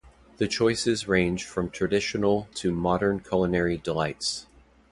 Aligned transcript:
The 0.37 0.47
choices 0.47 1.07
range 1.07 1.45
from 1.45 1.69
traditional 1.69 2.47
to 2.55 2.71
modern 2.71 3.19
culinary 3.19 3.77
delights. 3.77 4.47